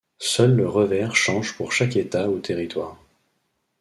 Seul 0.17 0.55
le 0.55 0.67
revers 0.67 1.15
change 1.15 1.55
pour 1.55 1.71
chaque 1.73 1.95
État 1.95 2.27
ou 2.27 2.39
Territoire. 2.39 2.97